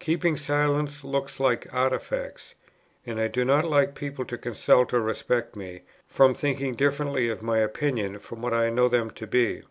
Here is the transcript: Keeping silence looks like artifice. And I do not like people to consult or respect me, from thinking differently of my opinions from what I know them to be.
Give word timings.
Keeping 0.00 0.36
silence 0.36 1.04
looks 1.04 1.38
like 1.38 1.72
artifice. 1.72 2.56
And 3.06 3.20
I 3.20 3.28
do 3.28 3.44
not 3.44 3.64
like 3.64 3.94
people 3.94 4.24
to 4.24 4.36
consult 4.36 4.92
or 4.92 5.00
respect 5.00 5.54
me, 5.54 5.82
from 6.04 6.34
thinking 6.34 6.74
differently 6.74 7.28
of 7.28 7.42
my 7.42 7.58
opinions 7.58 8.24
from 8.26 8.42
what 8.42 8.54
I 8.54 8.70
know 8.70 8.88
them 8.88 9.12
to 9.12 9.24
be. 9.28 9.62